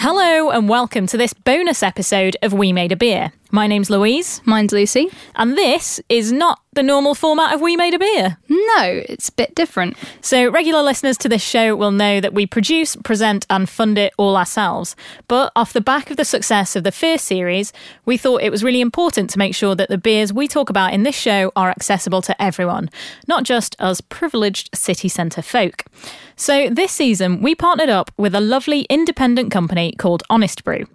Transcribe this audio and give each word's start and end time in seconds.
Hello 0.00 0.50
and 0.50 0.68
welcome 0.68 1.06
to 1.06 1.16
this 1.16 1.32
bonus 1.32 1.84
episode 1.84 2.36
of 2.42 2.52
We 2.52 2.72
Made 2.72 2.90
a 2.90 2.96
Beer. 2.96 3.32
My 3.54 3.66
name's 3.66 3.90
Louise, 3.90 4.40
Mine's 4.46 4.72
Lucy. 4.72 5.10
and 5.36 5.58
this 5.58 6.00
is 6.08 6.32
not 6.32 6.62
the 6.72 6.82
normal 6.82 7.14
format 7.14 7.54
of 7.54 7.60
We 7.60 7.76
Made 7.76 7.92
a 7.92 7.98
Beer. 7.98 8.38
No, 8.48 9.02
it's 9.06 9.28
a 9.28 9.32
bit 9.32 9.54
different. 9.54 9.98
So, 10.22 10.50
regular 10.50 10.82
listeners 10.82 11.18
to 11.18 11.28
this 11.28 11.42
show 11.42 11.76
will 11.76 11.90
know 11.90 12.18
that 12.18 12.32
we 12.32 12.46
produce, 12.46 12.96
present, 12.96 13.44
and 13.50 13.68
fund 13.68 13.98
it 13.98 14.14
all 14.16 14.38
ourselves. 14.38 14.96
But 15.28 15.52
off 15.54 15.74
the 15.74 15.82
back 15.82 16.10
of 16.10 16.16
the 16.16 16.24
success 16.24 16.76
of 16.76 16.82
the 16.82 16.90
first 16.90 17.26
series, 17.26 17.74
we 18.06 18.16
thought 18.16 18.40
it 18.40 18.48
was 18.48 18.64
really 18.64 18.80
important 18.80 19.28
to 19.28 19.38
make 19.38 19.54
sure 19.54 19.74
that 19.74 19.90
the 19.90 19.98
beers 19.98 20.32
we 20.32 20.48
talk 20.48 20.70
about 20.70 20.94
in 20.94 21.02
this 21.02 21.14
show 21.14 21.52
are 21.54 21.68
accessible 21.68 22.22
to 22.22 22.42
everyone, 22.42 22.88
not 23.28 23.44
just 23.44 23.76
us 23.78 24.00
privileged 24.00 24.70
city 24.74 25.10
centre 25.10 25.42
folk. 25.42 25.84
So, 26.36 26.70
this 26.70 26.92
season, 26.92 27.42
we 27.42 27.54
partnered 27.54 27.90
up 27.90 28.10
with 28.16 28.34
a 28.34 28.40
lovely 28.40 28.86
independent 28.88 29.50
company 29.50 29.92
called 29.98 30.22
Honest 30.30 30.64
Brew. 30.64 30.86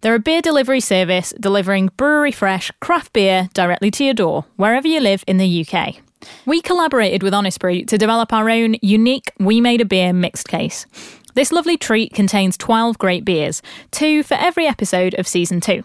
They're 0.00 0.14
a 0.14 0.20
beer 0.20 0.40
delivery 0.40 0.80
service 0.80 1.34
delivering 1.38 1.90
brewery 1.96 2.32
fresh 2.32 2.70
craft 2.80 3.12
beer 3.12 3.48
directly 3.54 3.90
to 3.92 4.04
your 4.04 4.14
door, 4.14 4.44
wherever 4.56 4.86
you 4.86 5.00
live 5.00 5.24
in 5.26 5.38
the 5.38 5.66
UK. 5.66 5.96
We 6.46 6.60
collaborated 6.60 7.22
with 7.22 7.34
Honest 7.34 7.60
Brew 7.60 7.84
to 7.84 7.98
develop 7.98 8.32
our 8.32 8.48
own 8.50 8.76
unique 8.82 9.32
We 9.38 9.60
Made 9.60 9.80
a 9.80 9.84
Beer 9.84 10.12
mixed 10.12 10.48
case. 10.48 10.86
This 11.34 11.52
lovely 11.52 11.76
treat 11.76 12.12
contains 12.12 12.56
12 12.56 12.98
great 12.98 13.24
beers, 13.24 13.62
two 13.90 14.22
for 14.22 14.34
every 14.34 14.66
episode 14.66 15.14
of 15.14 15.28
season 15.28 15.60
two. 15.60 15.82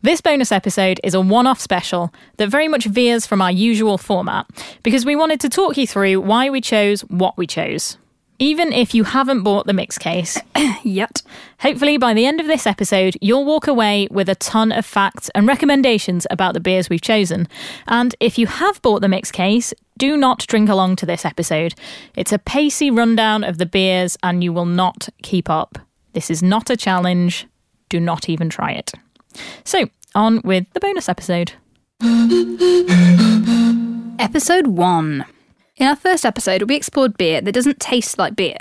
This 0.00 0.20
bonus 0.20 0.52
episode 0.52 1.00
is 1.02 1.12
a 1.12 1.20
one 1.20 1.46
off 1.46 1.60
special 1.60 2.14
that 2.36 2.48
very 2.48 2.68
much 2.68 2.86
veers 2.86 3.26
from 3.26 3.42
our 3.42 3.50
usual 3.50 3.98
format 3.98 4.46
because 4.82 5.04
we 5.04 5.16
wanted 5.16 5.40
to 5.40 5.48
talk 5.48 5.76
you 5.76 5.86
through 5.86 6.20
why 6.20 6.48
we 6.48 6.60
chose 6.60 7.02
what 7.02 7.36
we 7.36 7.46
chose. 7.46 7.98
Even 8.38 8.72
if 8.72 8.94
you 8.94 9.04
haven't 9.04 9.42
bought 9.42 9.66
the 9.66 9.72
mix 9.72 9.98
case, 9.98 10.38
Yet. 10.82 11.22
Hopefully, 11.60 11.96
by 11.96 12.14
the 12.14 12.26
end 12.26 12.40
of 12.40 12.46
this 12.46 12.66
episode, 12.66 13.16
you'll 13.20 13.44
walk 13.44 13.66
away 13.66 14.08
with 14.10 14.28
a 14.28 14.34
ton 14.34 14.72
of 14.72 14.86
facts 14.86 15.30
and 15.34 15.46
recommendations 15.46 16.26
about 16.30 16.54
the 16.54 16.60
beers 16.60 16.88
we've 16.88 17.00
chosen. 17.00 17.48
And 17.86 18.14
if 18.20 18.38
you 18.38 18.46
have 18.46 18.80
bought 18.82 19.00
the 19.00 19.08
mix 19.08 19.32
case, 19.32 19.72
do 19.98 20.16
not 20.16 20.46
drink 20.46 20.68
along 20.68 20.96
to 20.96 21.06
this 21.06 21.24
episode. 21.24 21.74
It's 22.14 22.32
a 22.32 22.38
pacey 22.38 22.90
rundown 22.90 23.44
of 23.44 23.58
the 23.58 23.66
beers, 23.66 24.16
and 24.22 24.44
you 24.44 24.52
will 24.52 24.66
not 24.66 25.08
keep 25.22 25.48
up. 25.48 25.78
This 26.12 26.30
is 26.30 26.42
not 26.42 26.70
a 26.70 26.76
challenge. 26.76 27.46
Do 27.88 28.00
not 28.00 28.28
even 28.28 28.48
try 28.48 28.72
it. 28.72 28.92
So, 29.64 29.88
on 30.14 30.40
with 30.42 30.66
the 30.72 30.80
bonus 30.80 31.08
episode. 31.08 31.52
Episode 34.18 34.66
1. 34.66 35.24
In 35.78 35.86
our 35.86 35.96
first 35.96 36.24
episode, 36.24 36.62
we 36.62 36.74
explored 36.74 37.18
beer 37.18 37.42
that 37.42 37.52
doesn't 37.52 37.80
taste 37.80 38.16
like 38.16 38.34
beer. 38.34 38.56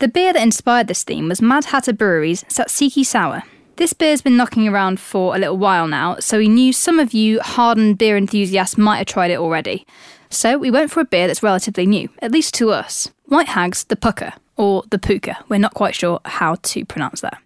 The 0.00 0.08
beer 0.08 0.32
that 0.32 0.42
inspired 0.42 0.88
this 0.88 1.04
theme 1.04 1.28
was 1.28 1.40
Mad 1.40 1.66
Hatter 1.66 1.92
Brewery's 1.92 2.42
Tzatziki 2.42 3.06
Sour. 3.06 3.44
This 3.76 3.92
beer's 3.92 4.20
been 4.20 4.36
knocking 4.36 4.66
around 4.66 4.98
for 4.98 5.36
a 5.36 5.38
little 5.38 5.56
while 5.56 5.86
now, 5.86 6.16
so 6.18 6.38
we 6.38 6.48
knew 6.48 6.72
some 6.72 6.98
of 6.98 7.14
you 7.14 7.38
hardened 7.38 7.98
beer 7.98 8.16
enthusiasts 8.16 8.76
might 8.76 8.96
have 8.96 9.06
tried 9.06 9.30
it 9.30 9.38
already. 9.38 9.86
So 10.28 10.58
we 10.58 10.72
went 10.72 10.90
for 10.90 10.98
a 10.98 11.04
beer 11.04 11.28
that's 11.28 11.40
relatively 11.42 11.86
new, 11.86 12.08
at 12.20 12.32
least 12.32 12.54
to 12.54 12.70
us. 12.70 13.12
White 13.26 13.50
Hag's 13.50 13.84
The 13.84 13.94
Pucker, 13.94 14.32
or 14.56 14.82
The 14.90 14.98
Puka, 14.98 15.44
we're 15.48 15.60
not 15.60 15.74
quite 15.74 15.94
sure 15.94 16.18
how 16.24 16.56
to 16.56 16.84
pronounce 16.84 17.20
that. 17.20 17.38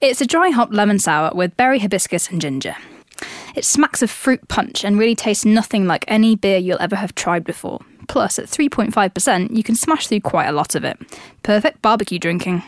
It's 0.00 0.20
a 0.20 0.26
dry 0.26 0.50
hop 0.50 0.68
lemon 0.70 1.00
sour 1.00 1.34
with 1.34 1.56
berry 1.56 1.80
hibiscus 1.80 2.30
and 2.30 2.40
ginger. 2.40 2.76
It 3.56 3.64
smacks 3.64 4.02
of 4.02 4.10
fruit 4.10 4.46
punch 4.46 4.84
and 4.84 5.00
really 5.00 5.16
tastes 5.16 5.44
nothing 5.44 5.88
like 5.88 6.04
any 6.06 6.36
beer 6.36 6.58
you'll 6.58 6.80
ever 6.80 6.94
have 6.94 7.16
tried 7.16 7.42
before. 7.42 7.80
Plus, 8.08 8.38
at 8.38 8.46
3.5%, 8.46 9.56
you 9.56 9.62
can 9.62 9.74
smash 9.74 10.06
through 10.06 10.20
quite 10.20 10.46
a 10.46 10.52
lot 10.52 10.74
of 10.74 10.84
it. 10.84 10.98
Perfect 11.42 11.82
barbecue 11.82 12.18
drinking. 12.18 12.62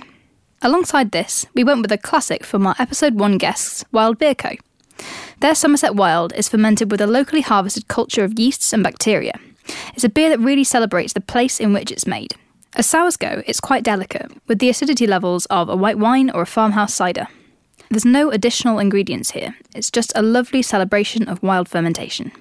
Alongside 0.63 1.13
this, 1.13 1.47
we 1.55 1.63
went 1.63 1.83
with 1.83 1.93
a 1.93 1.99
classic 1.99 2.45
from 2.45 2.67
our 2.67 2.75
episode 2.79 3.15
1 3.15 3.39
guests, 3.39 3.85
Wild 3.93 4.19
Beer 4.19 4.35
Co. 4.35 4.51
Their 5.41 5.55
Somerset 5.55 5.95
Wild 5.95 6.33
is 6.35 6.49
fermented 6.49 6.91
with 6.91 7.01
a 7.01 7.07
locally 7.07 7.43
harvested 7.43 7.87
culture 7.87 8.25
of 8.25 8.39
yeasts 8.39 8.73
and 8.73 8.83
bacteria. 8.83 9.39
It's 9.95 10.03
a 10.03 10.09
beer 10.09 10.31
that 10.31 10.41
really 10.41 10.65
celebrates 10.65 11.13
the 11.13 11.21
place 11.21 11.61
in 11.61 11.73
which 11.73 11.93
it's 11.93 12.07
made. 12.07 12.35
As 12.75 12.87
sours 12.87 13.17
go, 13.17 13.43
it's 13.47 13.61
quite 13.61 13.85
delicate, 13.85 14.33
with 14.47 14.59
the 14.59 14.69
acidity 14.69 15.07
levels 15.07 15.47
of 15.47 15.69
a 15.69 15.77
white 15.77 15.99
wine 15.99 16.31
or 16.31 16.43
a 16.43 16.47
farmhouse 16.47 16.95
cider. 16.95 17.29
There's 17.91 18.05
no 18.05 18.31
additional 18.31 18.79
ingredients 18.79 19.31
here, 19.31 19.55
it's 19.75 19.91
just 19.91 20.13
a 20.15 20.23
lovely 20.23 20.63
celebration 20.63 21.29
of 21.29 21.43
wild 21.43 21.69
fermentation. 21.69 22.33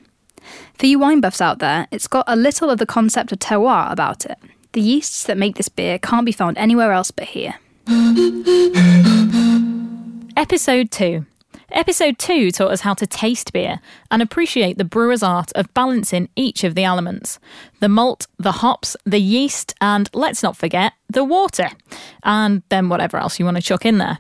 For 0.76 0.86
you 0.86 1.00
wine 1.00 1.22
buffs 1.22 1.42
out 1.42 1.60
there, 1.60 1.88
it's 1.92 2.08
got 2.08 2.26
a 2.28 2.36
little 2.36 2.70
of 2.70 2.80
the 2.80 2.86
concept 2.86 3.32
of 3.32 3.40
terroir 3.40 3.92
about 3.92 4.26
it. 4.26 4.38
The 4.74 4.82
yeasts 4.82 5.24
that 5.24 5.38
make 5.38 5.56
this 5.56 5.70
beer 5.70 5.98
can't 5.98 6.26
be 6.26 6.32
found 6.32 6.58
anywhere 6.58 6.92
else 6.92 7.12
but 7.12 7.26
here. 7.26 7.56
Episode 10.38 10.92
2. 10.92 11.26
Episode 11.74 12.18
2 12.18 12.52
taught 12.52 12.72
us 12.72 12.82
how 12.82 12.94
to 12.94 13.06
taste 13.06 13.52
beer 13.52 13.82
and 14.10 14.22
appreciate 14.22 14.78
the 14.78 14.86
brewer's 14.86 15.22
art 15.22 15.52
of 15.54 15.74
balancing 15.74 16.30
each 16.36 16.64
of 16.64 16.76
the 16.76 16.84
elements 16.86 17.40
the 17.82 17.90
malt, 17.90 18.26
the 18.40 18.54
hops, 18.54 18.96
the 19.06 19.20
yeast, 19.20 19.76
and 19.82 20.10
let's 20.14 20.42
not 20.42 20.56
forget, 20.58 20.94
the 21.10 21.24
water. 21.24 21.70
And 22.24 22.64
then 22.70 22.90
whatever 22.90 23.18
else 23.18 23.38
you 23.38 23.46
want 23.46 23.58
to 23.58 23.64
chuck 23.64 23.86
in 23.86 23.98
there. 23.98 24.18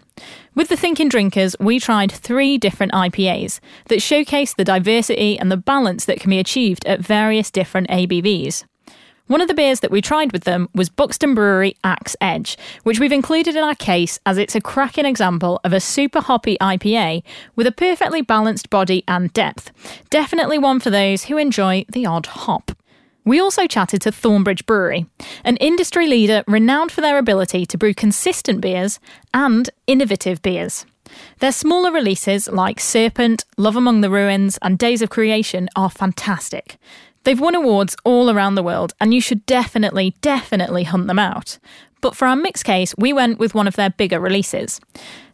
With 0.53 0.68
the 0.68 0.78
Thinking 0.78 1.09
Drinkers, 1.09 1.56
we 1.59 1.80
tried 1.80 2.12
three 2.12 2.57
different 2.57 2.91
IPAs 2.91 3.59
that 3.88 4.02
showcase 4.02 4.53
the 4.53 4.63
diversity 4.63 5.40
and 5.40 5.52
the 5.52 5.57
balance 5.57 6.06
that 6.06 6.19
can 6.19 6.30
be 6.30 6.40
achieved 6.40 6.86
at 6.86 7.00
various 7.00 7.50
different 7.50 7.90
ABVs. 7.90 8.66
One 9.27 9.41
of 9.41 9.49
the 9.49 9.53
beers 9.53 9.81
that 9.81 9.91
we 9.91 10.01
tried 10.01 10.31
with 10.31 10.45
them 10.45 10.69
was 10.73 10.88
Buxton 10.89 11.35
Brewery 11.35 11.75
Axe 11.83 12.15
Edge, 12.21 12.57
which 12.83 12.97
we've 12.97 13.11
included 13.11 13.57
in 13.57 13.63
our 13.63 13.75
case 13.75 14.19
as 14.25 14.38
it's 14.38 14.55
a 14.55 14.61
cracking 14.61 15.05
example 15.05 15.59
of 15.65 15.73
a 15.73 15.81
super 15.81 16.21
hoppy 16.21 16.57
IPA 16.61 17.23
with 17.53 17.67
a 17.67 17.73
perfectly 17.73 18.21
balanced 18.21 18.69
body 18.69 19.03
and 19.05 19.33
depth. 19.33 19.71
Definitely 20.09 20.57
one 20.57 20.79
for 20.79 20.89
those 20.89 21.25
who 21.25 21.38
enjoy 21.38 21.83
the 21.91 22.05
odd 22.05 22.27
hop. 22.27 22.71
We 23.25 23.41
also 23.41 23.67
chatted 23.67 24.01
to 24.03 24.11
Thornbridge 24.11 24.65
Brewery, 24.65 25.07
an 25.44 25.57
industry 25.57 26.07
leader 26.07 26.45
renowned 26.47 26.94
for 26.94 27.01
their 27.01 27.17
ability 27.17 27.65
to 27.65 27.77
brew 27.77 27.94
consistent 27.94 28.61
beers 28.61 29.01
and 29.33 29.69
innovative 29.88 30.41
beers. 30.41 30.85
Their 31.39 31.51
smaller 31.51 31.91
releases 31.91 32.47
like 32.47 32.79
Serpent, 32.79 33.44
Love 33.57 33.75
Among 33.75 33.99
the 33.99 34.09
Ruins, 34.09 34.57
and 34.61 34.77
Days 34.77 35.01
of 35.01 35.09
Creation 35.09 35.67
are 35.75 35.89
fantastic. 35.89 36.77
They've 37.23 37.39
won 37.39 37.55
awards 37.55 37.95
all 38.03 38.29
around 38.29 38.55
the 38.55 38.63
world, 38.63 38.94
and 39.01 39.13
you 39.13 39.22
should 39.22 39.45
definitely, 39.45 40.16
definitely 40.22 40.83
hunt 40.83 41.07
them 41.07 41.19
out. 41.19 41.59
But 42.01 42.16
for 42.16 42.28
our 42.28 42.35
mix 42.35 42.63
case, 42.63 42.94
we 42.97 43.11
went 43.11 43.39
with 43.39 43.55
one 43.55 43.67
of 43.67 43.75
their 43.75 43.89
bigger 43.89 44.19
releases. 44.19 44.79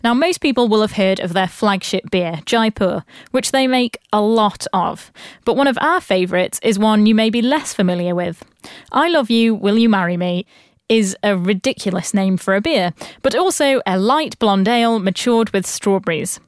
Now, 0.04 0.14
most 0.14 0.40
people 0.40 0.68
will 0.68 0.82
have 0.82 0.94
heard 0.94 1.20
of 1.20 1.34
their 1.34 1.48
flagship 1.48 2.10
beer, 2.10 2.40
Jaipur, 2.46 3.04
which 3.32 3.52
they 3.52 3.68
make 3.68 3.98
a 4.12 4.22
lot 4.22 4.66
of. 4.74 5.12
But 5.46 5.58
one 5.58 5.68
of 5.68 5.78
our 5.82 6.02
favourites 6.02 6.60
is 6.64 6.80
one 6.80 7.06
you 7.06 7.16
may 7.16 7.30
be 7.30 7.42
less 7.42 7.74
familiar 7.74 8.16
with. 8.16 8.44
I 8.92 9.10
Love 9.10 9.30
You, 9.30 9.54
Will 9.56 9.78
You 9.78 9.90
Marry 9.90 10.18
Me? 10.18 10.46
is 10.90 11.16
a 11.24 11.36
ridiculous 11.36 12.14
name 12.14 12.38
for 12.38 12.56
a 12.56 12.62
beer, 12.62 12.94
but 13.22 13.34
also 13.36 13.82
a 13.88 13.98
light 13.98 14.38
blonde 14.38 14.68
ale 14.68 15.00
matured 15.00 15.50
with 15.52 15.66
strawberries. 15.66 16.40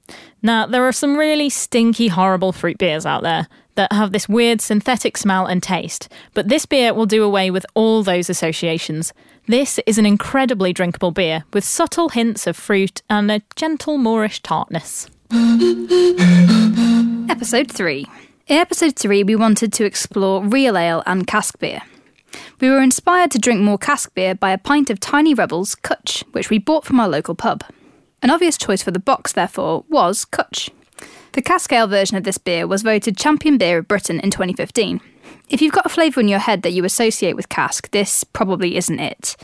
Now, 0.44 0.68
there 0.68 0.83
are 0.83 0.92
some 0.92 1.18
really 1.18 1.50
stinky, 1.50 2.10
horrible 2.10 2.51
fruit 2.51 2.77
beers 2.77 3.06
out 3.06 3.24
there 3.24 3.48
that 3.75 3.94
have 3.94 4.12
this 4.12 4.27
weird 4.27 4.62
synthetic 4.62 5.18
smell 5.18 5.45
and 5.45 5.62
taste, 5.62 6.10
but 6.33 6.48
this 6.48 6.66
beer 6.66 6.94
will 6.94 7.06
do 7.06 7.24
away 7.24 7.51
with 7.51 7.66
all 7.74 8.04
those 8.04 8.30
associations. 8.30 9.13
This 9.48 9.80
is 9.86 9.98
an 9.98 10.06
incredibly 10.06 10.74
drinkable 10.74 11.12
beer 11.12 11.45
with 11.54 11.63
subtle 11.63 12.10
hints 12.10 12.48
of 12.48 12.57
fruit 12.57 13.01
and 13.10 13.30
a 13.31 13.42
gentle 13.56 13.98
moreish 13.98 14.42
tartness. 14.42 15.10
Episode 17.30 17.72
3. 17.72 18.06
In 18.48 18.57
episode 18.57 18.95
3, 18.95 19.24
we 19.24 19.36
wanted 19.36 19.74
to 19.74 19.86
explore 19.86 20.44
real 20.44 20.77
ale 20.77 21.01
and 21.06 21.25
cask 21.25 21.57
beer. 21.57 21.81
We 22.60 22.69
were 22.69 22.81
inspired 22.81 23.31
to 23.31 23.39
drink 23.39 23.62
more 23.62 23.77
cask 23.77 24.13
beer 24.13 24.36
by 24.36 24.51
a 24.51 24.57
pint 24.57 24.89
of 24.89 25.00
Tiny 25.00 25.33
Rebels 25.33 25.75
Cwtch, 25.75 26.24
which 26.31 26.50
we 26.50 26.60
bought 26.60 26.86
from 26.86 27.00
our 27.00 27.10
local 27.10 27.33
pub. 27.33 27.63
An 28.22 28.30
obvious 28.30 28.57
choice 28.57 28.83
for 28.83 28.92
the 28.92 29.00
box, 29.00 29.33
therefore, 29.33 29.83
was 29.89 30.25
Cwtch. 30.25 30.69
The 31.36 31.42
cask 31.42 31.74
ale 31.74 31.86
version 31.86 32.16
of 32.16 32.24
this 32.24 32.38
beer 32.38 32.66
was 32.66 32.82
voted 32.82 33.18
champion 33.18 33.58
beer 33.58 33.80
of 33.80 33.90
Britain 33.90 34.22
in 34.22 34.32
2015. 34.32 35.02
If 35.50 35.62
you've 35.62 35.74
got 35.74 35.86
a 35.86 35.90
flavour 35.90 36.22
in 36.22 36.30
your 36.30 36.40
head 36.40 36.62
that 36.62 36.72
you 36.72 36.86
associate 36.86 37.36
with 37.36 37.50
cask, 37.50 37.92
this 37.92 38.24
probably 38.24 38.78
isn't 38.78 39.02
it. 39.02 39.36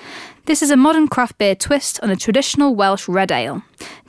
This 0.45 0.61
is 0.61 0.71
a 0.71 0.77
modern 0.77 1.09
craft 1.09 1.37
beer 1.37 1.53
twist 1.53 1.99
on 2.01 2.09
a 2.09 2.15
traditional 2.15 2.73
Welsh 2.75 3.09
red 3.09 3.29
ale, 3.29 3.63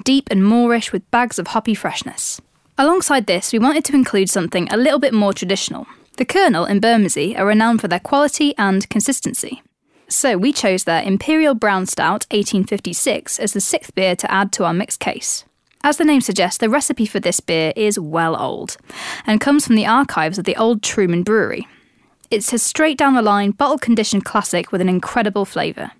deep 0.04 0.28
and 0.30 0.44
moreish 0.44 0.92
with 0.92 1.10
bags 1.10 1.40
of 1.40 1.48
hoppy 1.48 1.74
freshness. 1.74 2.40
Alongside 2.78 3.26
this, 3.26 3.52
we 3.52 3.58
wanted 3.58 3.84
to 3.86 3.96
include 3.96 4.30
something 4.30 4.68
a 4.68 4.76
little 4.76 5.00
bit 5.00 5.12
more 5.12 5.32
traditional. 5.32 5.88
The 6.18 6.24
Kernel 6.24 6.66
in 6.66 6.78
Bermondsey 6.78 7.36
are 7.36 7.46
renowned 7.46 7.80
for 7.80 7.88
their 7.88 7.98
quality 7.98 8.54
and 8.56 8.88
consistency. 8.90 9.60
So 10.06 10.38
we 10.38 10.52
chose 10.52 10.84
their 10.84 11.02
Imperial 11.02 11.54
Brown 11.54 11.86
Stout 11.86 12.26
1856 12.30 13.40
as 13.40 13.54
the 13.54 13.60
sixth 13.60 13.92
beer 13.96 14.14
to 14.14 14.30
add 14.30 14.52
to 14.52 14.64
our 14.64 14.72
mixed 14.72 15.00
case. 15.00 15.44
As 15.84 15.96
the 15.96 16.04
name 16.04 16.20
suggests, 16.20 16.58
the 16.58 16.70
recipe 16.70 17.06
for 17.06 17.18
this 17.18 17.40
beer 17.40 17.72
is 17.74 17.98
well 17.98 18.40
old 18.40 18.76
and 19.26 19.40
comes 19.40 19.66
from 19.66 19.74
the 19.74 19.86
archives 19.86 20.38
of 20.38 20.44
the 20.44 20.56
old 20.56 20.82
Truman 20.82 21.24
Brewery. 21.24 21.66
It's 22.30 22.52
a 22.52 22.58
straight 22.58 22.96
down 22.96 23.14
the 23.14 23.22
line, 23.22 23.50
bottle 23.50 23.78
conditioned 23.78 24.24
classic 24.24 24.70
with 24.70 24.80
an 24.80 24.88
incredible 24.88 25.44
flavour. 25.44 25.90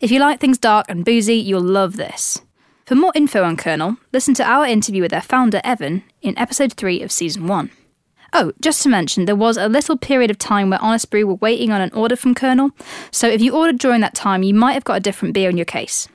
If 0.00 0.10
you 0.10 0.20
like 0.20 0.38
things 0.38 0.58
dark 0.58 0.86
and 0.88 1.04
boozy, 1.04 1.36
you'll 1.36 1.62
love 1.62 1.96
this. 1.96 2.42
For 2.84 2.94
more 2.94 3.12
info 3.14 3.42
on 3.42 3.56
Kernel, 3.56 3.96
listen 4.12 4.34
to 4.34 4.44
our 4.44 4.66
interview 4.66 5.00
with 5.00 5.12
their 5.12 5.22
founder, 5.22 5.62
Evin, 5.64 6.02
in 6.20 6.38
episode 6.38 6.74
3 6.74 7.00
of 7.02 7.10
season 7.10 7.46
1. 7.46 7.70
Oh, 8.34 8.52
just 8.60 8.82
to 8.82 8.88
mention, 8.88 9.24
there 9.24 9.34
was 9.34 9.56
a 9.56 9.68
little 9.68 9.96
period 9.96 10.30
of 10.30 10.38
time 10.38 10.70
where 10.70 10.82
Honest 10.82 11.10
Brew 11.10 11.26
were 11.26 11.34
waiting 11.34 11.72
on 11.72 11.80
an 11.80 11.92
order 11.92 12.16
from 12.16 12.34
Kernel, 12.34 12.70
so 13.10 13.28
if 13.28 13.40
you 13.40 13.54
ordered 13.54 13.78
during 13.78 14.02
that 14.02 14.14
time, 14.14 14.42
you 14.42 14.52
might 14.54 14.74
have 14.74 14.84
got 14.84 14.98
a 14.98 15.00
different 15.00 15.34
beer 15.34 15.48
in 15.48 15.56
your 15.56 15.64
case. 15.64 16.08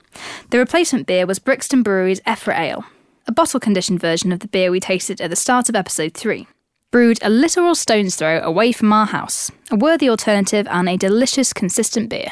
The 0.52 0.60
replacement 0.60 1.08
beer 1.08 1.26
was 1.26 1.40
Brixton 1.40 1.84
Brewery's 1.84 2.22
Effra 2.22 2.58
Ale, 2.58 2.86
a 3.28 3.32
bottle 3.32 3.60
conditioned 3.60 4.00
version 4.00 4.32
of 4.32 4.40
the 4.40 4.48
beer 4.48 4.72
we 4.72 4.80
tasted 4.80 5.20
at 5.20 5.30
the 5.30 5.36
start 5.36 5.68
of 5.68 5.76
episode 5.76 6.14
3. 6.14 6.48
Brewed 6.92 7.20
a 7.22 7.30
literal 7.30 7.76
stone's 7.76 8.16
throw 8.16 8.40
away 8.40 8.72
from 8.72 8.94
our 8.94 9.06
house, 9.06 9.52
a 9.70 9.76
worthy 9.76 10.10
alternative 10.10 10.66
and 10.70 10.88
a 10.88 10.96
delicious, 10.96 11.52
consistent 11.52 12.10
beer. 12.10 12.30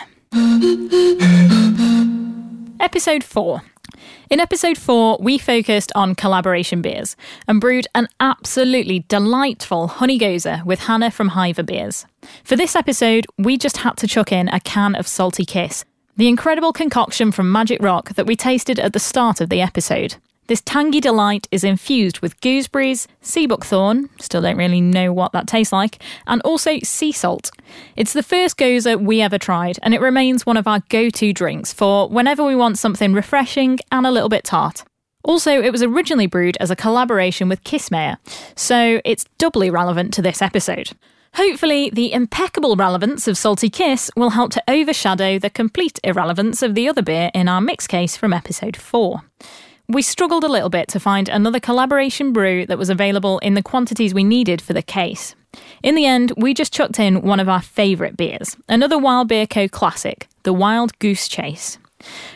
Episode 2.79 3.25
4. 3.25 3.61
In 4.29 4.39
episode 4.39 4.77
4, 4.77 5.17
we 5.19 5.37
focused 5.37 5.91
on 5.95 6.15
collaboration 6.15 6.81
beers 6.81 7.17
and 7.47 7.59
brewed 7.59 7.87
an 7.93 8.07
absolutely 8.21 9.05
delightful 9.09 9.87
honey 9.87 10.17
gose 10.17 10.65
with 10.65 10.79
Hannah 10.79 11.11
from 11.11 11.29
Hiver 11.31 11.63
Beers. 11.63 12.05
For 12.45 12.55
this 12.55 12.75
episode, 12.75 13.27
we 13.37 13.57
just 13.57 13.77
had 13.77 13.97
to 13.97 14.07
chuck 14.07 14.31
in 14.31 14.47
a 14.47 14.61
can 14.61 14.95
of 14.95 15.07
Salty 15.07 15.45
Kiss, 15.45 15.83
the 16.15 16.29
incredible 16.29 16.71
concoction 16.71 17.33
from 17.33 17.51
Magic 17.51 17.83
Rock 17.83 18.13
that 18.15 18.25
we 18.25 18.37
tasted 18.37 18.79
at 18.79 18.93
the 18.93 18.99
start 18.99 19.41
of 19.41 19.49
the 19.49 19.61
episode. 19.61 20.15
This 20.47 20.61
tangy 20.61 20.99
delight 20.99 21.47
is 21.51 21.63
infused 21.63 22.19
with 22.19 22.39
gooseberries, 22.39 23.07
sea 23.21 23.47
buckthorn, 23.47 24.09
still 24.19 24.43
don't 24.43 24.57
really 24.57 24.79
know 24.79 25.11
what 25.11 25.31
that 25.31 25.47
tastes 25.47 25.73
like, 25.73 26.01
and 26.27 26.39
also 26.43 26.77
sea 26.83 27.11
salt. 27.11 27.49
It's 27.95 28.13
the 28.13 28.21
first 28.21 28.55
gose 28.57 28.85
we 29.01 29.21
ever 29.21 29.39
tried, 29.39 29.79
and 29.81 29.95
it 29.95 30.01
remains 30.01 30.45
one 30.45 30.57
of 30.57 30.67
our 30.67 30.81
go 30.89 31.09
to 31.09 31.33
drinks 31.33 31.73
for 31.73 32.07
whenever 32.09 32.43
we 32.43 32.55
want 32.55 32.77
something 32.77 33.13
refreshing 33.13 33.79
and 33.91 34.05
a 34.05 34.11
little 34.11 34.29
bit 34.29 34.43
tart. 34.43 34.83
Also, 35.23 35.49
it 35.49 35.71
was 35.71 35.81
originally 35.81 36.27
brewed 36.27 36.57
as 36.59 36.69
a 36.69 36.75
collaboration 36.75 37.49
with 37.49 37.63
Kissmeyer, 37.63 38.17
so 38.55 39.01
it's 39.03 39.25
doubly 39.39 39.71
relevant 39.71 40.13
to 40.13 40.21
this 40.21 40.43
episode. 40.43 40.91
Hopefully, 41.33 41.89
the 41.89 42.13
impeccable 42.13 42.75
relevance 42.75 43.27
of 43.27 43.35
Salty 43.35 43.69
Kiss 43.71 44.11
will 44.15 44.29
help 44.29 44.51
to 44.51 44.63
overshadow 44.67 45.39
the 45.39 45.49
complete 45.49 45.99
irrelevance 46.03 46.61
of 46.61 46.75
the 46.75 46.87
other 46.87 47.01
beer 47.01 47.31
in 47.33 47.49
our 47.49 47.59
mix 47.59 47.87
case 47.87 48.15
from 48.15 48.31
episode 48.31 48.77
4. 48.77 49.23
We 49.87 50.01
struggled 50.01 50.43
a 50.43 50.49
little 50.49 50.69
bit 50.69 50.87
to 50.89 50.99
find 50.99 51.29
another 51.29 51.59
collaboration 51.59 52.33
brew 52.33 52.65
that 52.65 52.79
was 52.79 52.89
available 52.89 53.37
in 53.39 53.53
the 53.53 53.61
quantities 53.61 54.15
we 54.15 54.23
needed 54.23 54.59
for 54.59 54.73
the 54.73 54.81
case. 54.81 55.35
In 55.83 55.93
the 55.93 56.05
end, 56.05 56.33
we 56.37 56.55
just 56.55 56.73
chucked 56.73 56.99
in 56.99 57.21
one 57.21 57.39
of 57.39 57.47
our 57.47 57.61
favourite 57.61 58.17
beers, 58.17 58.57
another 58.67 58.97
Wild 58.97 59.27
Beer 59.27 59.45
Co. 59.45 59.67
classic, 59.67 60.27
the 60.43 60.53
Wild 60.53 60.97
Goose 60.99 61.27
Chase. 61.27 61.77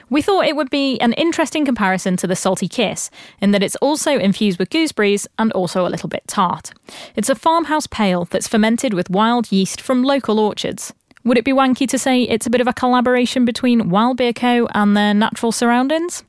We 0.10 0.22
thought 0.22 0.46
it 0.46 0.56
would 0.56 0.70
be 0.70 1.00
an 1.00 1.14
interesting 1.14 1.66
comparison 1.66 2.18
to 2.18 2.28
the 2.28 2.36
Salty 2.36 2.68
Kiss, 2.68 3.10
in 3.42 3.52
that 3.52 3.64
it's 3.64 3.76
also 3.78 4.18
infused 4.18 4.60
with 4.60 4.70
gooseberries 4.70 5.28
and 5.38 5.52
also 5.54 5.86
a 5.86 5.90
little 5.90 6.10
bit 6.10 6.24
tart. 6.28 6.72
It's 7.16 7.30
a 7.30 7.36
farmhouse 7.36 7.88
pale 7.88 8.26
that's 8.26 8.48
fermented 8.48 8.94
with 8.94 9.10
wild 9.10 9.52
yeast 9.52 9.82
from 9.82 10.04
local 10.04 10.40
orchards. 10.40 10.94
Would 11.24 11.38
it 11.38 11.46
be 11.46 11.52
wanky 11.52 11.88
to 11.90 11.98
say 11.98 12.24
it's 12.24 12.48
a 12.48 12.50
bit 12.50 12.62
of 12.62 12.68
a 12.68 12.74
collaboration 12.74 13.44
between 13.44 13.90
Wild 13.90 14.18
Beer 14.18 14.34
Co. 14.34 14.68
and 14.74 14.96
their 14.96 15.14
natural 15.14 15.52
surroundings? 15.52 16.24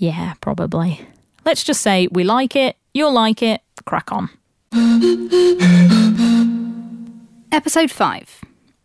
Yeah, 0.00 0.32
probably. 0.40 1.06
Let's 1.44 1.62
just 1.62 1.82
say 1.82 2.08
we 2.10 2.24
like 2.24 2.56
it, 2.56 2.76
you'll 2.94 3.12
like 3.12 3.42
it, 3.42 3.60
crack 3.84 4.10
on. 4.10 4.30
Episode 7.52 7.90
5. 7.90 8.40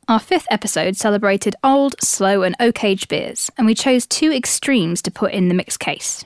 Our 0.10 0.20
fifth 0.20 0.46
episode 0.52 0.98
celebrated 0.98 1.56
old, 1.64 1.96
slow, 2.02 2.44
and 2.44 2.54
oak 2.60 2.84
aged 2.84 3.08
beers, 3.08 3.50
and 3.58 3.66
we 3.66 3.74
chose 3.74 4.06
two 4.06 4.30
extremes 4.34 5.02
to 5.04 5.10
put 5.10 5.32
in 5.32 5.48
the 5.48 5.54
mixed 5.54 5.80
case. 5.80 6.26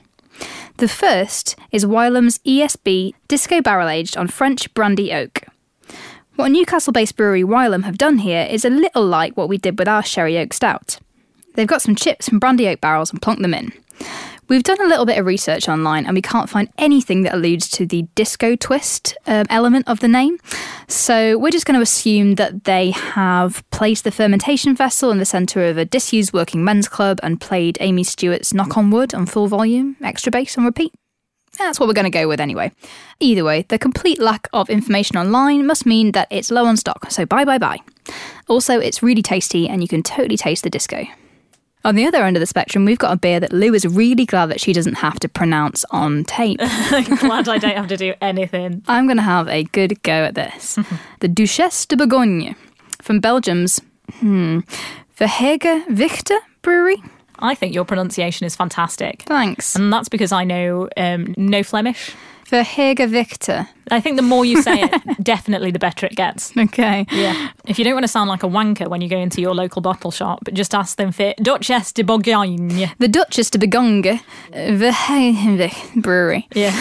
The 0.78 0.88
first 0.88 1.54
is 1.70 1.86
Wylam's 1.86 2.38
ESB 2.38 3.14
Disco 3.28 3.62
Barrel 3.62 3.88
Aged 3.88 4.16
on 4.16 4.26
French 4.26 4.74
Brandy 4.74 5.12
Oak. 5.12 5.42
What 6.34 6.50
Newcastle 6.50 6.92
based 6.92 7.16
brewery 7.16 7.44
Wylam 7.44 7.84
have 7.84 7.96
done 7.96 8.18
here 8.18 8.44
is 8.50 8.64
a 8.64 8.70
little 8.70 9.06
like 9.06 9.36
what 9.36 9.48
we 9.48 9.56
did 9.56 9.78
with 9.78 9.86
our 9.86 10.02
Sherry 10.02 10.36
Oak 10.36 10.52
Stout. 10.52 10.98
They've 11.54 11.64
got 11.68 11.82
some 11.82 11.94
chips 11.94 12.28
from 12.28 12.40
brandy 12.40 12.66
oak 12.66 12.80
barrels 12.80 13.12
and 13.12 13.22
plunked 13.22 13.42
them 13.42 13.54
in. 13.54 13.72
We've 14.50 14.64
done 14.64 14.80
a 14.80 14.88
little 14.88 15.06
bit 15.06 15.16
of 15.16 15.26
research 15.26 15.68
online 15.68 16.06
and 16.06 16.14
we 16.16 16.22
can't 16.22 16.50
find 16.50 16.68
anything 16.76 17.22
that 17.22 17.34
alludes 17.34 17.68
to 17.70 17.86
the 17.86 18.02
disco 18.16 18.56
twist 18.56 19.16
um, 19.28 19.46
element 19.48 19.86
of 19.86 20.00
the 20.00 20.08
name. 20.08 20.38
So 20.88 21.38
we're 21.38 21.52
just 21.52 21.66
going 21.66 21.78
to 21.78 21.82
assume 21.82 22.34
that 22.34 22.64
they 22.64 22.90
have 22.90 23.62
placed 23.70 24.02
the 24.02 24.10
fermentation 24.10 24.74
vessel 24.74 25.12
in 25.12 25.18
the 25.18 25.24
centre 25.24 25.66
of 25.66 25.78
a 25.78 25.84
disused 25.84 26.32
working 26.32 26.64
men's 26.64 26.88
club 26.88 27.20
and 27.22 27.40
played 27.40 27.78
Amii 27.80 28.04
Stewart's 28.04 28.52
Knock 28.52 28.76
on 28.76 28.90
Wood 28.90 29.14
on 29.14 29.24
full 29.24 29.46
volume, 29.46 29.94
extra 30.02 30.32
bass 30.32 30.58
on 30.58 30.64
repeat. 30.64 30.92
That's 31.56 31.78
what 31.78 31.86
we're 31.86 31.94
going 31.94 32.10
to 32.10 32.18
go 32.18 32.26
with 32.26 32.40
anyway. 32.40 32.72
Either 33.20 33.44
way, 33.44 33.66
the 33.68 33.78
complete 33.78 34.20
lack 34.20 34.48
of 34.52 34.68
information 34.68 35.16
online 35.16 35.64
must 35.64 35.86
mean 35.86 36.10
that 36.10 36.26
it's 36.28 36.50
low 36.50 36.64
on 36.64 36.76
stock, 36.76 37.08
so 37.08 37.24
bye 37.24 37.44
bye 37.44 37.58
bye. 37.58 37.78
Also, 38.48 38.80
it's 38.80 39.00
really 39.00 39.22
tasty 39.22 39.68
and 39.68 39.80
you 39.80 39.86
can 39.86 40.02
totally 40.02 40.36
taste 40.36 40.64
the 40.64 40.70
disco. 40.70 41.04
On 41.82 41.94
the 41.94 42.06
other 42.06 42.22
end 42.24 42.36
of 42.36 42.40
the 42.40 42.46
spectrum, 42.46 42.84
we've 42.84 42.98
got 42.98 43.12
a 43.12 43.16
beer 43.16 43.40
that 43.40 43.52
Lou 43.52 43.72
is 43.72 43.86
really 43.86 44.26
glad 44.26 44.46
that 44.46 44.60
she 44.60 44.72
doesn't 44.72 44.94
have 44.94 45.18
to 45.20 45.28
pronounce 45.28 45.84
on 45.90 46.24
tape. 46.24 46.58
Glad 47.20 47.48
I 47.48 47.56
don't 47.56 47.76
have 47.76 47.86
to 47.88 47.96
do 47.96 48.12
anything. 48.20 48.82
I'm 48.86 49.06
going 49.06 49.16
to 49.16 49.22
have 49.22 49.48
a 49.48 49.64
good 49.64 50.02
go 50.02 50.12
at 50.12 50.34
this. 50.34 50.78
the 51.20 51.28
Duchesse 51.28 51.86
de 51.86 51.96
Bourgogne 51.96 52.54
from 53.00 53.18
Belgium's 53.20 53.80
hmm, 54.12 54.60
Verhaeghe 55.18 55.88
Victor 55.88 56.38
Brewery. 56.60 57.02
I 57.38 57.54
think 57.54 57.74
your 57.74 57.86
pronunciation 57.86 58.44
is 58.44 58.54
fantastic. 58.54 59.22
Thanks. 59.22 59.74
And 59.74 59.90
that's 59.90 60.10
because 60.10 60.32
I 60.32 60.44
know 60.44 60.90
um, 60.98 61.34
no 61.38 61.62
Flemish. 61.62 62.14
Verhaeghe 62.50 63.08
Victor. 63.08 63.68
I 63.90 64.00
think 64.00 64.16
the 64.16 64.22
more 64.22 64.44
you 64.44 64.62
say 64.62 64.82
it, 64.82 65.02
definitely 65.22 65.70
the 65.70 65.78
better 65.78 66.06
it 66.06 66.14
gets. 66.14 66.56
Okay. 66.56 67.06
Yeah. 67.10 67.50
If 67.66 67.78
you 67.78 67.84
don't 67.84 67.94
want 67.94 68.04
to 68.04 68.08
sound 68.08 68.28
like 68.28 68.42
a 68.42 68.48
wanker 68.48 68.88
when 68.88 69.00
you 69.00 69.08
go 69.08 69.18
into 69.18 69.40
your 69.40 69.54
local 69.54 69.82
bottle 69.82 70.10
shop, 70.10 70.48
just 70.52 70.74
ask 70.74 70.96
them 70.96 71.12
for 71.12 71.34
Duchesse 71.42 71.92
de 71.92 72.02
Bourgogne. 72.02 72.90
The 72.98 73.08
Duchess 73.08 73.50
de 73.50 73.58
Bourgogne 73.58 74.06
uh, 74.08 74.20
Verhaeghe 74.52 76.02
Brewery. 76.02 76.48
Yeah. 76.54 76.74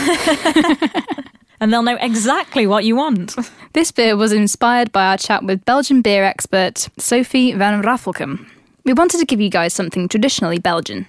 and 1.59 1.71
they'll 1.71 1.83
know 1.83 1.97
exactly 1.99 2.67
what 2.67 2.85
you 2.85 2.95
want. 2.95 3.35
This 3.73 3.91
beer 3.91 4.15
was 4.15 4.31
inspired 4.31 4.91
by 4.91 5.07
our 5.07 5.17
chat 5.17 5.43
with 5.43 5.65
Belgian 5.65 6.01
beer 6.01 6.23
expert 6.23 6.89
Sofie 6.97 7.55
Vanrafelghem. 7.55 8.47
We 8.85 8.93
wanted 8.93 9.19
to 9.19 9.25
give 9.25 9.41
you 9.41 9.49
guys 9.49 9.73
something 9.73 10.07
traditionally 10.07 10.59
Belgian. 10.59 11.05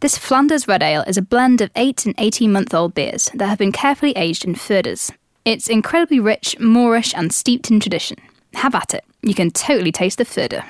This 0.00 0.18
Flanders 0.18 0.66
Red 0.66 0.82
Ale 0.82 1.04
is 1.06 1.16
a 1.16 1.22
blend 1.22 1.60
of 1.60 1.70
8 1.76 2.06
and 2.06 2.14
18 2.18 2.52
month 2.52 2.74
old 2.74 2.94
beers 2.94 3.30
that 3.34 3.46
have 3.46 3.58
been 3.58 3.72
carefully 3.72 4.12
aged 4.12 4.44
in 4.44 4.54
foeders. 4.54 5.12
It's 5.44 5.68
incredibly 5.68 6.20
rich, 6.20 6.56
Moreish, 6.58 7.14
and 7.16 7.32
steeped 7.32 7.70
in 7.70 7.80
tradition. 7.80 8.18
Have 8.54 8.74
at 8.74 8.94
it. 8.94 9.04
You 9.22 9.34
can 9.34 9.50
totally 9.50 9.92
taste 9.92 10.18
the 10.18 10.24
foeder. 10.24 10.64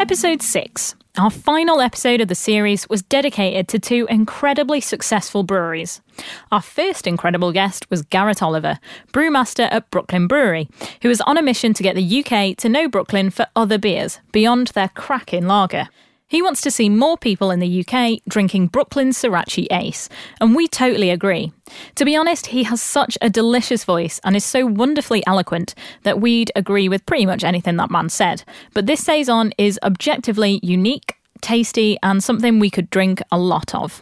Episode 0.00 0.42
6. 0.42 0.94
Our 1.18 1.30
final 1.30 1.80
episode 1.80 2.22
of 2.22 2.28
the 2.28 2.34
series 2.34 2.88
was 2.88 3.02
dedicated 3.02 3.68
to 3.68 3.78
two 3.78 4.06
incredibly 4.08 4.80
successful 4.80 5.42
breweries. 5.42 6.00
Our 6.50 6.62
first 6.62 7.06
incredible 7.06 7.52
guest 7.52 7.90
was 7.90 8.00
Garrett 8.00 8.42
Oliver, 8.42 8.78
brewmaster 9.12 9.68
at 9.70 9.90
Brooklyn 9.90 10.26
Brewery, 10.26 10.68
who 11.02 11.08
was 11.08 11.20
on 11.22 11.36
a 11.36 11.42
mission 11.42 11.74
to 11.74 11.82
get 11.82 11.96
the 11.96 12.24
UK 12.24 12.56
to 12.56 12.68
know 12.68 12.88
Brooklyn 12.88 13.28
for 13.28 13.46
other 13.54 13.76
beers 13.76 14.20
beyond 14.32 14.68
their 14.68 14.88
cracking 14.88 15.46
lager. 15.46 15.88
He 16.32 16.40
wants 16.40 16.62
to 16.62 16.70
see 16.70 16.88
more 16.88 17.18
people 17.18 17.50
in 17.50 17.60
the 17.60 17.84
UK 17.84 18.22
drinking 18.26 18.68
Brooklyn 18.68 19.10
Sorachi 19.10 19.66
Ace, 19.70 20.08
and 20.40 20.56
we 20.56 20.66
totally 20.66 21.10
agree. 21.10 21.52
To 21.96 22.06
be 22.06 22.16
honest, 22.16 22.46
he 22.46 22.62
has 22.62 22.80
such 22.80 23.18
a 23.20 23.28
delicious 23.28 23.84
voice 23.84 24.18
and 24.24 24.34
is 24.34 24.42
so 24.42 24.64
wonderfully 24.64 25.22
eloquent 25.26 25.74
that 26.04 26.22
we'd 26.22 26.50
agree 26.56 26.88
with 26.88 27.04
pretty 27.04 27.26
much 27.26 27.44
anything 27.44 27.76
that 27.76 27.90
man 27.90 28.08
said. 28.08 28.44
But 28.72 28.86
this 28.86 29.04
Saison 29.04 29.52
is 29.58 29.78
objectively 29.82 30.58
unique, 30.62 31.18
tasty, 31.42 31.98
and 32.02 32.24
something 32.24 32.58
we 32.58 32.70
could 32.70 32.88
drink 32.88 33.22
a 33.30 33.38
lot 33.38 33.74
of. 33.74 34.00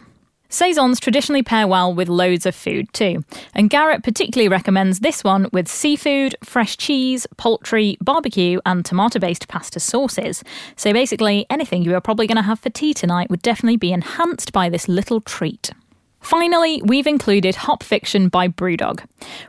Saisons 0.51 0.99
traditionally 0.99 1.43
pair 1.43 1.65
well 1.65 1.93
with 1.93 2.09
loads 2.09 2.45
of 2.45 2.53
food 2.53 2.91
too, 2.91 3.23
and 3.55 3.69
Garrett 3.69 4.03
particularly 4.03 4.49
recommends 4.49 4.99
this 4.99 5.23
one 5.23 5.47
with 5.53 5.69
seafood, 5.69 6.35
fresh 6.43 6.75
cheese, 6.75 7.25
poultry, 7.37 7.97
barbecue, 8.01 8.59
and 8.65 8.83
tomato 8.83 9.17
based 9.17 9.47
pasta 9.47 9.79
sauces. 9.79 10.43
So 10.75 10.91
basically, 10.91 11.45
anything 11.49 11.83
you 11.83 11.95
are 11.95 12.01
probably 12.01 12.27
going 12.27 12.35
to 12.35 12.41
have 12.41 12.59
for 12.59 12.69
tea 12.69 12.93
tonight 12.93 13.29
would 13.29 13.41
definitely 13.41 13.77
be 13.77 13.93
enhanced 13.93 14.51
by 14.51 14.67
this 14.67 14.89
little 14.89 15.21
treat. 15.21 15.71
Finally, 16.21 16.81
we've 16.85 17.07
included 17.07 17.55
Hop 17.55 17.83
Fiction 17.83 18.29
by 18.29 18.47
Brewdog. 18.47 19.03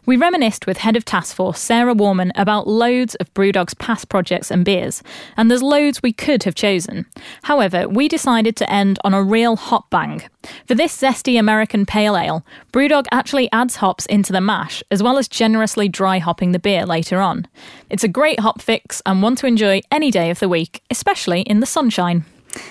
We 0.07 0.17
reminisced 0.17 0.67
with 0.67 0.79
Head 0.79 0.97
of 0.97 1.05
Task 1.05 1.37
Force 1.37 1.61
Sarah 1.61 1.95
Warman 1.95 2.33
about 2.35 2.67
loads 2.67 3.15
of 3.17 3.33
Brewdog's 3.35 3.75
past 3.75 4.09
projects 4.09 4.51
and 4.51 4.65
beers, 4.65 5.03
and 5.37 5.51
there's 5.51 5.63
loads 5.63 6.03
we 6.03 6.13
could 6.13 6.43
have 6.45 6.55
chosen. 6.55 7.07
However, 7.45 7.87
we 7.89 8.09
decided 8.09 8.57
to 8.57 8.73
end 8.73 8.99
on 9.05 9.13
a 9.13 9.23
real 9.23 9.57
hop 9.57 9.91
bang. 9.91 10.23
For 10.67 10.75
this 10.75 10.97
zesty 10.97 11.39
American 11.39 11.85
pale 11.85 12.17
ale, 12.17 12.45
Brewdog 12.73 13.05
actually 13.13 13.53
adds 13.53 13.77
hops 13.77 14.07
into 14.07 14.33
the 14.33 14.41
mash, 14.41 14.83
as 14.91 15.03
well 15.03 15.19
as 15.19 15.29
generously 15.29 15.89
dry 15.89 16.19
hopping 16.19 16.53
the 16.53 16.59
beer 16.59 16.87
later 16.87 17.21
on. 17.21 17.47
It's 17.91 18.05
a 18.05 18.09
great 18.09 18.41
hop 18.41 18.63
fix 18.63 19.03
and 19.05 19.23
one 19.23 19.37
to 19.37 19.47
enjoy 19.47 19.83
any 19.91 20.11
day 20.11 20.31
of 20.31 20.41
the 20.41 20.49
week, 20.49 20.83
especially 20.91 21.43
in 21.43 21.61
the 21.61 21.67
sunshine. 21.67 22.25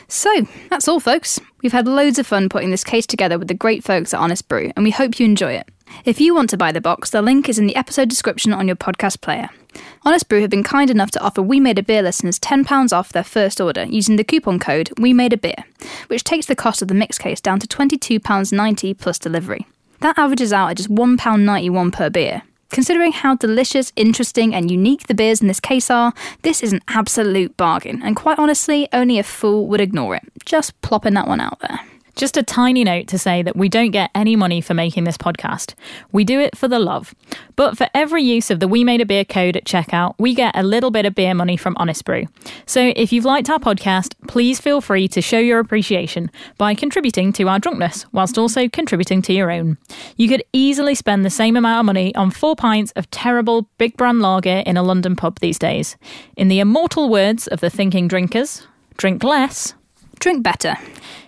So, 0.07 0.47
that's 0.69 0.87
all, 0.87 0.99
folks. 0.99 1.39
We've 1.61 1.71
had 1.71 1.87
loads 1.87 2.19
of 2.19 2.27
fun 2.27 2.49
putting 2.49 2.71
this 2.71 2.83
case 2.83 3.05
together 3.05 3.39
with 3.39 3.47
the 3.47 3.53
great 3.53 3.83
folks 3.83 4.13
at 4.13 4.19
Honest 4.19 4.47
Brew, 4.47 4.71
and 4.75 4.83
we 4.83 4.91
hope 4.91 5.19
you 5.19 5.25
enjoy 5.25 5.53
it. 5.53 5.69
If 6.05 6.21
you 6.21 6.33
want 6.33 6.49
to 6.51 6.57
buy 6.57 6.71
the 6.71 6.81
box, 6.81 7.09
the 7.09 7.21
link 7.21 7.49
is 7.49 7.59
in 7.59 7.67
the 7.67 7.75
episode 7.75 8.09
description 8.09 8.53
on 8.53 8.67
your 8.67 8.75
podcast 8.75 9.21
player. 9.21 9.49
Honest 10.03 10.27
Brew 10.27 10.41
have 10.41 10.49
been 10.49 10.63
kind 10.63 10.89
enough 10.89 11.11
to 11.11 11.21
offer 11.21 11.41
We 11.41 11.59
Made 11.59 11.79
a 11.79 11.83
Beer 11.83 12.01
listeners 12.01 12.39
£10 12.39 12.93
off 12.93 13.09
their 13.09 13.23
first 13.23 13.61
order 13.61 13.83
using 13.83 14.15
the 14.15 14.23
coupon 14.23 14.59
code 14.59 14.89
We 14.97 15.13
Made 15.13 15.33
a 15.33 15.37
Beer, 15.37 15.63
which 16.07 16.23
takes 16.23 16.45
the 16.45 16.55
cost 16.55 16.81
of 16.81 16.87
the 16.87 16.93
mix 16.93 17.17
case 17.17 17.39
down 17.39 17.59
to 17.59 17.67
£22.90 17.67 18.97
plus 18.97 19.19
delivery. 19.19 19.67
That 19.99 20.17
averages 20.17 20.51
out 20.51 20.71
at 20.71 20.77
just 20.77 20.89
£1.91 20.89 21.91
per 21.91 22.09
beer. 22.09 22.41
Considering 22.71 23.11
how 23.11 23.35
delicious, 23.35 23.91
interesting, 23.97 24.55
and 24.55 24.71
unique 24.71 25.07
the 25.07 25.13
beers 25.13 25.41
in 25.41 25.47
this 25.47 25.59
case 25.59 25.91
are, 25.91 26.13
this 26.41 26.63
is 26.63 26.71
an 26.71 26.79
absolute 26.87 27.55
bargain, 27.57 28.01
and 28.01 28.15
quite 28.15 28.39
honestly, 28.39 28.87
only 28.93 29.19
a 29.19 29.23
fool 29.23 29.67
would 29.67 29.81
ignore 29.81 30.15
it. 30.15 30.23
Just 30.45 30.79
plopping 30.81 31.13
that 31.15 31.27
one 31.27 31.41
out 31.41 31.59
there. 31.59 31.81
Just 32.15 32.37
a 32.37 32.43
tiny 32.43 32.83
note 32.83 33.07
to 33.07 33.17
say 33.17 33.41
that 33.41 33.55
we 33.55 33.69
don't 33.69 33.91
get 33.91 34.11
any 34.13 34.35
money 34.35 34.61
for 34.61 34.73
making 34.73 35.05
this 35.05 35.17
podcast. 35.17 35.73
We 36.11 36.23
do 36.23 36.39
it 36.39 36.57
for 36.57 36.67
the 36.67 36.79
love. 36.79 37.15
But 37.55 37.77
for 37.77 37.89
every 37.93 38.23
use 38.23 38.51
of 38.51 38.59
the 38.59 38.67
We 38.67 38.83
Made 38.83 39.01
a 39.01 39.05
Beer 39.05 39.25
code 39.25 39.55
at 39.55 39.65
checkout, 39.65 40.15
we 40.17 40.33
get 40.33 40.55
a 40.55 40.63
little 40.63 40.91
bit 40.91 41.05
of 41.05 41.15
beer 41.15 41.33
money 41.33 41.57
from 41.57 41.75
Honest 41.77 42.05
Brew. 42.05 42.25
So 42.65 42.93
if 42.95 43.11
you've 43.11 43.25
liked 43.25 43.49
our 43.49 43.59
podcast, 43.59 44.13
please 44.27 44.59
feel 44.59 44.81
free 44.81 45.07
to 45.09 45.21
show 45.21 45.39
your 45.39 45.59
appreciation 45.59 46.29
by 46.57 46.75
contributing 46.75 47.31
to 47.33 47.47
our 47.47 47.59
drunkenness, 47.59 48.05
whilst 48.11 48.37
also 48.37 48.67
contributing 48.67 49.21
to 49.23 49.33
your 49.33 49.51
own. 49.51 49.77
You 50.17 50.27
could 50.27 50.43
easily 50.53 50.95
spend 50.95 51.23
the 51.25 51.29
same 51.29 51.55
amount 51.55 51.79
of 51.79 51.85
money 51.85 52.13
on 52.15 52.31
four 52.31 52.55
pints 52.55 52.91
of 52.95 53.09
terrible 53.11 53.69
big 53.77 53.97
brand 53.97 54.21
lager 54.21 54.63
in 54.65 54.77
a 54.77 54.83
London 54.83 55.15
pub 55.15 55.39
these 55.39 55.59
days. 55.59 55.97
In 56.35 56.47
the 56.49 56.59
immortal 56.59 57.09
words 57.09 57.47
of 57.47 57.61
the 57.61 57.69
thinking 57.69 58.07
drinkers, 58.07 58.67
drink 58.97 59.23
less, 59.23 59.73
drink 60.21 60.43
better. 60.43 60.75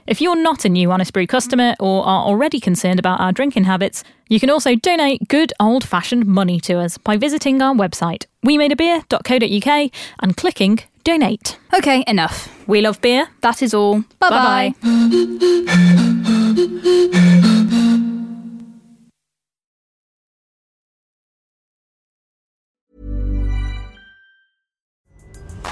If 0.06 0.22
you're 0.22 0.36
not 0.42 0.64
a 0.66 0.70
new 0.70 0.92
Honest 0.92 1.12
Brew 1.14 1.28
customer 1.28 1.76
or 1.80 2.06
are 2.06 2.24
already 2.26 2.60
concerned 2.60 3.00
about 3.00 3.20
our 3.20 3.32
drinking 3.32 3.66
habits, 3.66 4.04
you 4.30 4.40
can 4.40 4.50
also 4.50 4.76
donate 4.76 5.28
good 5.28 5.52
old 5.60 5.84
fashioned 5.84 6.26
money 6.26 6.60
to 6.62 6.80
us 6.80 6.98
by 6.98 7.18
visiting 7.18 7.62
our 7.62 7.74
website, 7.74 8.26
wemadeabeer.co.uk, 8.46 9.92
and 10.20 10.38
clicking 10.38 10.80
donate. 11.04 11.58
Okay, 11.74 12.04
enough. 12.08 12.50
We 12.68 12.82
love 12.82 13.02
beer. 13.02 13.28
That 13.42 13.62
is 13.62 13.74
all. 13.74 14.04
Bye 14.20 14.30
bye. 14.30 14.74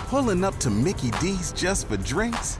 Pulling 0.09 0.43
up 0.43 0.57
to 0.57 0.69
Mickey 0.69 1.11
D's 1.21 1.53
just 1.53 1.87
for 1.87 1.95
drinks? 1.97 2.59